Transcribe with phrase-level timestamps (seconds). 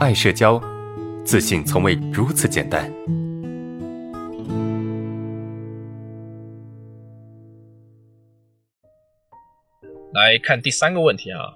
[0.00, 0.58] 爱社交，
[1.26, 2.90] 自信从未如此简单。
[10.14, 11.52] 来看第三个问题啊，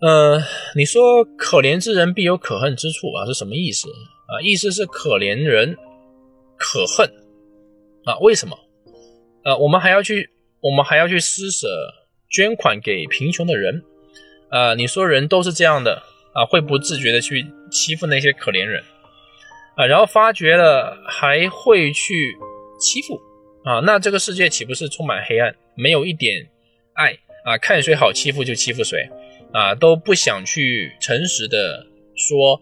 [0.00, 0.40] 呃，
[0.74, 3.90] 你说可怜之人必有可恨之处啊，是什么意思
[4.28, 4.40] 啊？
[4.42, 5.76] 意思是可怜人
[6.56, 7.06] 可恨
[8.06, 8.16] 啊？
[8.20, 8.58] 为什么？
[9.44, 10.30] 呃，我们还要去，
[10.62, 11.68] 我们还要去施舍
[12.30, 13.84] 捐款给贫穷的人
[14.48, 14.72] 啊？
[14.72, 16.02] 你说人都是这样的
[16.34, 18.82] 啊，会不自觉的去欺负那些可怜人
[19.76, 19.86] 啊？
[19.86, 22.36] 然后发觉了还会去
[22.80, 23.20] 欺负
[23.64, 23.80] 啊？
[23.80, 26.48] 那这个世界岂不是充满黑暗，没有一点？
[26.94, 29.08] 爱啊，看谁好欺负就欺负谁，
[29.52, 32.60] 啊，都不想去诚实的说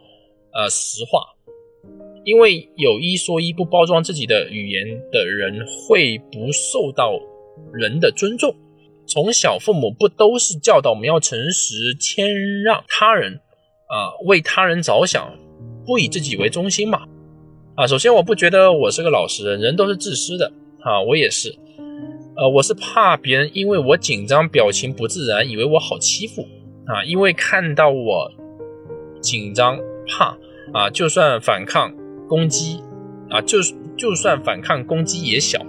[0.53, 1.21] 呃实话，
[2.25, 7.13] 因为有一说一不包装自己的语言的人会不受到
[7.73, 8.55] 人的尊重。
[9.07, 13.41] 从小父母不都是教导我们要诚实谦让他人
[13.91, 15.29] 啊，为他人着想，
[15.85, 17.03] 不以自己为中心嘛？
[17.75, 21.59] 啊，首先我不觉得我是个老实人，人都是自私的啊，我也是。
[22.37, 26.47] 呃，我是怕别人因为我紧张、表情不自然，以为我好欺负
[26.87, 27.05] 啊。
[27.05, 28.31] 因为看到我
[29.21, 30.37] 紧张、怕
[30.73, 31.93] 啊，就算反抗
[32.29, 32.83] 攻击
[33.29, 33.59] 啊，就
[33.99, 35.61] 就算反抗攻击也小。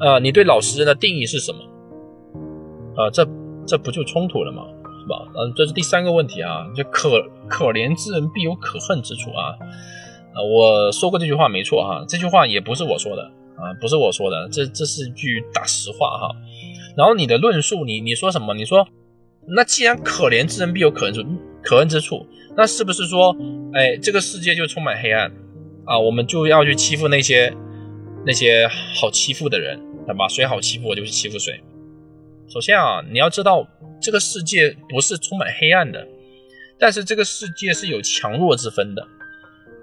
[0.00, 1.58] 呃，你对老实人的定义是什么？
[2.96, 3.28] 啊，这
[3.66, 4.64] 这不就冲突了吗？
[5.04, 5.28] 是吧？
[5.36, 6.66] 嗯，这是第三个问题啊。
[6.74, 9.52] 就可可怜之人必有可恨之处啊。
[10.32, 13.22] 啊，我说过这句话没错哈，这句话也不是我说的。
[13.56, 16.34] 啊，不是我说的，这这是句大实话哈。
[16.96, 18.54] 然后你的论述，你你说什么？
[18.54, 18.88] 你说，
[19.46, 21.24] 那既然可怜之人必有可恨之
[21.62, 23.36] 可恨之处，那是不是说，
[23.72, 25.30] 哎，这个世界就充满黑暗
[25.84, 25.98] 啊？
[25.98, 27.54] 我们就要去欺负那些
[28.26, 30.26] 那些好欺负的人，对吧？
[30.26, 31.62] 谁好欺负我就去欺负谁。
[32.48, 33.66] 首先啊，你要知道
[34.00, 36.06] 这个世界不是充满黑暗的，
[36.78, 39.02] 但是这个世界是有强弱之分的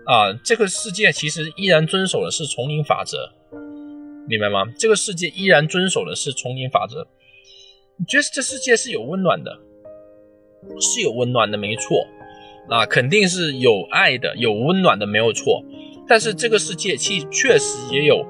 [0.06, 0.34] 啊。
[0.44, 3.32] 这个世界其实依然遵守的是丛林法则。
[4.28, 4.64] 明白吗？
[4.78, 7.06] 这个世界依然遵守的是丛林法则。
[7.98, 9.52] 你觉得这世界是有温暖的，
[10.80, 12.08] 是有温暖的，没错，
[12.70, 15.62] 啊，肯定是有爱的，有温暖的，没有错。
[16.08, 18.24] 但是这个世界其确实也有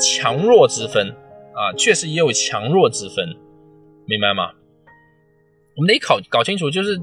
[0.00, 3.36] 强弱之分，啊，确实也有强弱之分，
[4.06, 4.50] 明白吗？
[5.76, 7.00] 我们得搞搞清楚，就是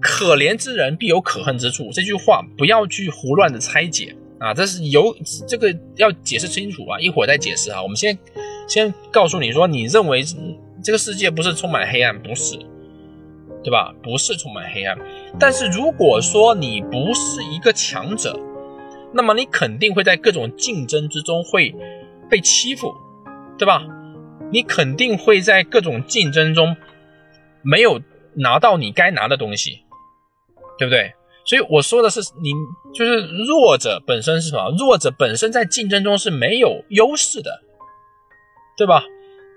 [0.00, 4.14] 可怜之人必有可恨之处这句话，不要去胡乱的拆解。
[4.40, 5.16] 啊，这是有
[5.48, 7.82] 这个要解释清楚啊，一会儿再解释啊。
[7.82, 8.16] 我们先
[8.68, 10.24] 先告诉你说，你认为
[10.80, 12.56] 这个世界不是充满黑暗，不是，
[13.64, 13.92] 对吧？
[14.00, 14.96] 不是充满黑暗。
[15.40, 18.38] 但是如果说你不是一个强者，
[19.12, 21.74] 那么你肯定会在各种竞争之中会
[22.30, 22.94] 被欺负，
[23.58, 23.84] 对吧？
[24.50, 26.76] 你肯定会在各种竞争中
[27.62, 28.00] 没有
[28.34, 29.80] 拿到你该拿的东西，
[30.78, 31.12] 对不对？
[31.44, 32.52] 所以我说的是，你
[32.94, 34.70] 就是弱者本身是什么？
[34.78, 37.62] 弱者本身在竞争中是没有优势的，
[38.76, 39.02] 对吧？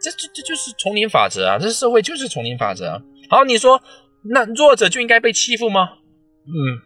[0.02, 1.60] 这这这就是丛林法则啊！
[1.60, 2.90] 这社会就是丛林法则。
[2.90, 3.82] 啊好，你说
[4.24, 5.90] 那弱者就应该被欺负吗？
[6.48, 6.82] 嗯，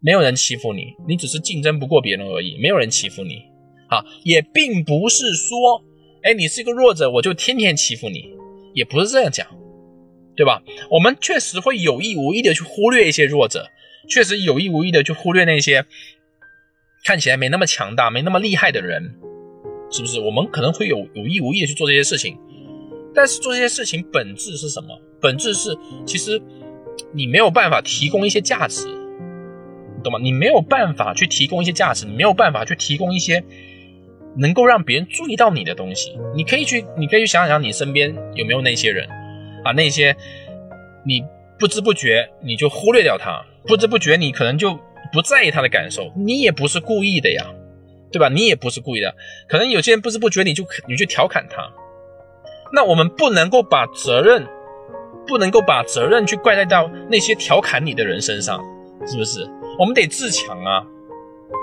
[0.00, 3.42] 没有人欺负你，你只是竞争不过别人而已，没有人欺负你。
[3.88, 5.84] 啊，也并不是说，
[6.22, 8.30] 哎，你是一个弱者，我就天天欺负你，
[8.74, 9.46] 也不是这样讲，
[10.36, 10.62] 对吧？
[10.90, 13.68] 我们确实会有意无意的去忽略一些弱者。
[14.08, 15.86] 确实有意无意的去忽略那些
[17.04, 19.14] 看起来没那么强大、没那么厉害的人，
[19.90, 20.20] 是不是？
[20.20, 22.36] 我们可能会有有意无意的去做这些事情，
[23.14, 24.88] 但是做这些事情本质是什么？
[25.20, 26.40] 本质是其实
[27.12, 28.84] 你没有办法提供一些价值，
[30.02, 30.18] 懂吗？
[30.20, 33.44] 你没有办法去提供一些价值，你没有办法去提供一些
[34.36, 36.18] 能够让别人注意到你的东西。
[36.34, 39.08] 你可以去，你可以去想想你身边有没有那些人
[39.64, 40.16] 啊，那些
[41.04, 41.24] 你
[41.58, 43.44] 不知不觉你就忽略掉他。
[43.64, 44.76] 不知不觉，你可能就
[45.12, 47.46] 不在意他的感受，你也不是故意的呀，
[48.10, 48.28] 对吧？
[48.28, 49.14] 你也不是故意的，
[49.48, 51.62] 可能有些人不知不觉你就你去调侃他，
[52.72, 54.44] 那我们不能够把责任，
[55.28, 58.60] 不能够把责任去怪在到那些调侃你的人身上，
[59.06, 59.48] 是不是？
[59.78, 60.84] 我们得自强啊，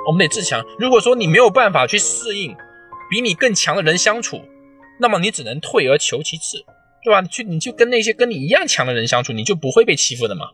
[0.07, 0.65] 我们得自强。
[0.77, 2.55] 如果说你没有办法去适应
[3.09, 4.41] 比你更强的人相处，
[4.99, 6.63] 那么你只能退而求其次，
[7.03, 7.21] 对吧？
[7.23, 10.47] 去你就跟那些跟你一样强的人相处，你就不会被欺负的嘛。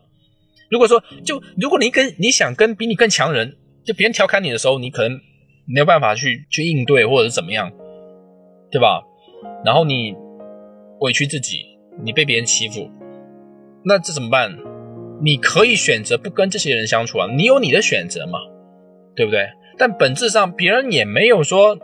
[0.70, 5.20] 如果说，就如果你跟你想跟比你更强人，就别人调侃你的时候，你可能
[5.66, 7.70] 没有办法去去应对，或者是怎么样，
[8.70, 9.02] 对吧？
[9.64, 10.14] 然后你
[11.00, 11.60] 委屈自己，
[12.02, 12.90] 你被别人欺负，
[13.84, 14.58] 那这怎么办？
[15.22, 18.38] 你可以选择不跟这些人相处啊，你有你的选择嘛，
[19.16, 19.48] 对不对？
[19.78, 21.76] 但本质上别人也没有说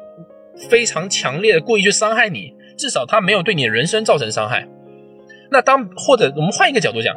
[0.71, 4.69] 非常强烈的故意去伤害你，至少他没有对你的人生造成伤害。
[5.51, 7.15] 那当或者我们换一个角度讲，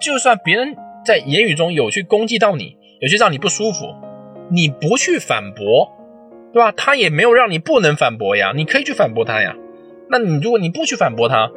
[0.00, 0.76] 就算别人。
[1.06, 3.94] 在言语中有去攻击到你，有去让你不舒服，
[4.50, 5.92] 你不去反驳，
[6.50, 6.72] 对吧？
[6.72, 9.54] 他也没有让你不能反驳呀，你可以去反驳他呀。
[10.08, 11.50] 那你如果你不去反驳他，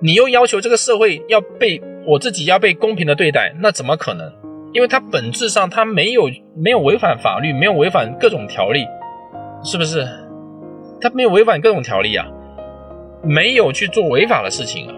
[0.00, 4.32] 你又要求这个社会要被我自己要被公平的对待，那怎么可能？
[4.72, 8.86] 因为它本质上它没有没有违反法律，没有违反各种条例，
[9.62, 10.06] 是不是？
[11.00, 12.26] 它没有违反各种条例啊，
[13.22, 14.94] 没有去做违法的事情啊。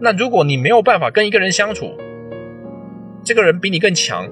[0.00, 1.92] 那如果你没有办法跟一个人相处，
[3.24, 4.28] 这个人比你更强，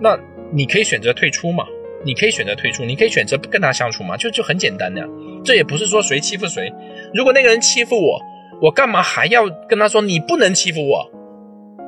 [0.00, 0.18] 那
[0.52, 1.64] 你可以选择退出嘛？
[2.04, 4.16] 你可以选择退出，你可以选择不跟他相处嘛？
[4.16, 5.08] 就就很简单的，
[5.42, 6.72] 这也不是说谁欺负谁。
[7.14, 8.20] 如果那个人欺负我，
[8.60, 11.10] 我干嘛还要跟他说你不能欺负我，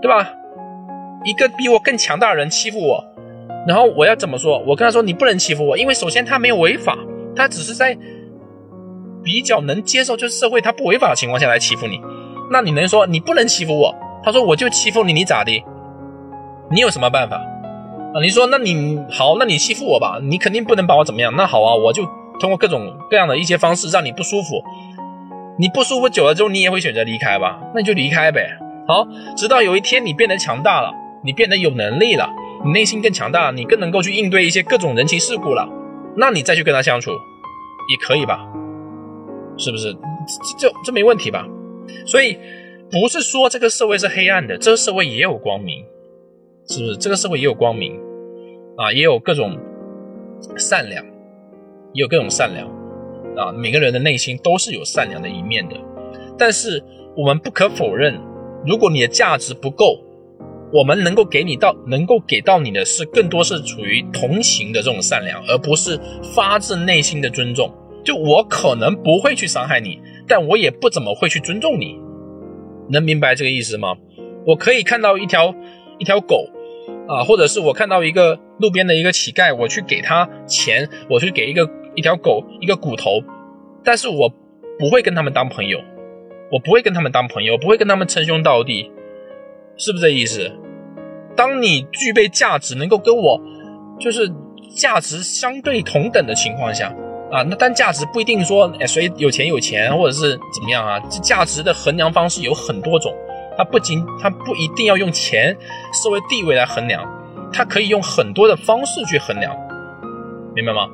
[0.00, 0.32] 对吧？
[1.24, 3.04] 一个比我更强大的人欺负我，
[3.66, 4.58] 然后我要怎么说？
[4.66, 6.96] 我跟他说你不能欺负我，因为首先他没有违法，
[7.34, 7.96] 他只是在
[9.22, 12.00] 比较能接受，就是社会他不违法的情况下来欺负你。
[12.50, 13.94] 那你能说你不能欺负我？
[14.22, 15.62] 他说我就欺负你，你咋的？
[16.70, 18.20] 你有什么办法啊？
[18.22, 21.34] 你说那你好，那你欺负我吧，你肯定不能把我怎么样。
[21.36, 22.04] 那好啊，我就
[22.40, 24.62] 通过各种各样的一些方式让你不舒服。
[25.58, 27.58] 你不舒服久了之后，你也会选择离开吧？
[27.74, 28.48] 那你就离开呗。
[28.86, 29.06] 好，
[29.36, 30.92] 直到有一天你变得强大了，
[31.24, 32.28] 你变得有能力了，
[32.64, 35.68] 你内心更强大，你更能够去应对一些各种人情世故了，
[36.16, 37.10] 那你再去跟他相处
[37.90, 38.46] 也可以吧？
[39.56, 39.92] 是不是？
[40.58, 41.46] 这这这没问题吧？
[42.06, 42.38] 所以
[42.90, 45.84] 不是说这个社会是黑暗的，这个社会也有光明。
[46.66, 47.98] 是不是这个社会也有光明
[48.76, 48.92] 啊？
[48.92, 49.58] 也有各种
[50.58, 51.02] 善良，
[51.94, 52.68] 也有各种善良
[53.36, 53.50] 啊！
[53.52, 55.74] 每个人的内心都是有善良的一面的。
[56.36, 56.84] 但是
[57.16, 58.20] 我们不可否认，
[58.66, 59.98] 如果你的价值不够，
[60.72, 65.98] 我们能够给你到，能够给到你的是更多是处于同情的这种善良，而不是
[66.34, 67.72] 发自内心的尊重。
[68.04, 71.98] 就我可能不会去伤害你，但我也不怎么会去尊重你。
[72.90, 73.96] 能明白这个意思吗？
[74.46, 75.54] 我可以看到一条
[75.98, 76.48] 一条狗。
[77.06, 83.22] 啊，或者是我看到一个路边的一个乞丐，我去给他钱，我去给一个一条狗一个骨头，
[83.82, 84.28] 但是我
[84.78, 85.78] 不会跟他们当朋友，
[86.52, 88.90] 我不会跟他们当朋友，不会跟他们称兄道弟，
[89.78, 90.52] 是不是这意思？
[91.36, 93.40] 当你具备价值，能够跟我
[93.98, 94.30] 就是
[94.74, 96.92] 价值相对同等的情况下，
[97.30, 101.00] 啊，那但价值不一定说哎谁有钱有钱，或者是怎么样啊？
[101.08, 103.14] 这价值的衡量方式有很多种。
[103.56, 105.56] 它不仅，它不一定要用钱、
[105.92, 107.04] 社会地位来衡量，
[107.52, 109.52] 它可以用很多的方式去衡量，
[110.54, 110.88] 明白吗？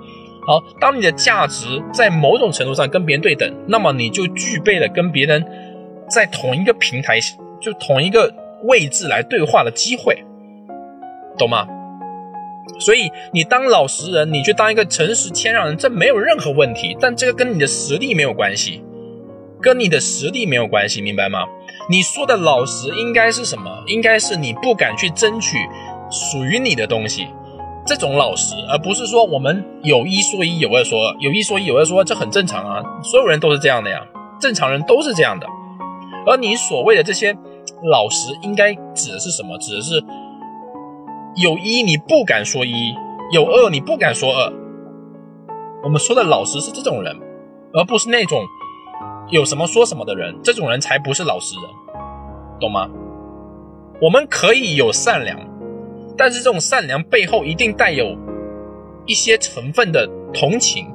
[0.46, 5.44] 好，当你的价值在某种程度上跟别人对等，那么你就具备了跟别人
[6.08, 7.19] 在同一个平台、
[7.60, 8.32] 就同一个
[8.66, 10.25] 位置来对话的机会，
[11.38, 11.66] 懂吗？
[12.81, 18.82] 所以你当老实人，你去当一个诚实谦让人，这没有任何问题，但这个跟你的实力没有关系，
[19.61, 21.44] 跟你的实力没有关系，明白吗？
[21.90, 23.70] 你说的老实应该是什么？
[23.87, 25.58] 应该是你不敢去争取
[26.11, 27.28] 属于你的东西，
[27.87, 34.00] 这种老实，而不是说我们有一说一，有二说二，有一说一，有二说二，这很正常啊，所有人都是这样的呀，
[34.40, 35.46] 正常人都是这样的。
[36.26, 37.37] 而你所谓的这些
[37.84, 39.58] 老实，应该指的是什么？
[39.58, 40.02] 指的是
[41.36, 42.94] 有一你不敢说一，
[43.31, 44.52] 有二你不敢说二。
[45.82, 47.14] 我们说的老实是这种人，
[47.72, 48.42] 而不是那种。
[49.31, 51.64] 有什么说什么的人，这种人才不是老实人，
[52.60, 52.90] 懂吗？
[54.02, 55.40] 我们可以有善良，
[56.14, 58.14] 但是这种善良背后一定带有
[59.06, 60.87] 一些成分的同情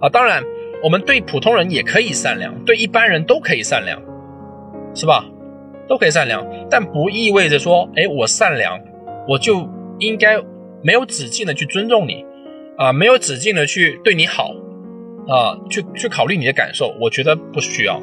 [0.00, 0.08] 啊。
[0.08, 0.42] 当然，
[0.82, 4.02] 我们对普通人也可以善良，对一般人都可以善良，
[4.92, 5.24] 是吧？
[5.90, 8.80] 都可以善良，但不意味着说，哎，我善良，
[9.28, 9.68] 我就
[9.98, 10.40] 应该
[10.82, 12.24] 没有止境的去尊重你
[12.78, 14.52] 啊，没有止境的去对你好。
[15.28, 18.00] 啊，去去考虑你的感受，我觉得不需要。